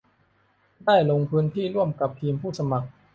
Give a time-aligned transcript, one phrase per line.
[0.85, 2.87] ได้ลงพื้นที่ร่วมกับทีมผู้สมัคร